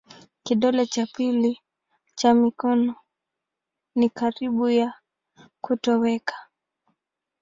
Kidole 0.43 0.85
cha 0.85 1.05
pili 1.05 1.59
cha 2.15 2.33
mikono 2.33 2.95
ni 3.95 4.09
karibu 4.09 4.69
ya 4.69 4.93
kutoweka. 5.63 6.35